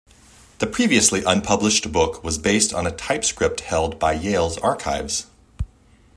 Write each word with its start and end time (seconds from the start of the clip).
The 0.57 0.65
previously 0.65 1.23
unpublished 1.23 1.91
book 1.91 2.23
was 2.23 2.39
based 2.39 2.73
on 2.73 2.87
a 2.87 2.91
typescript 2.91 3.59
held 3.61 3.99
by 3.99 4.13
Yale's 4.13 4.57
archives. 4.57 5.27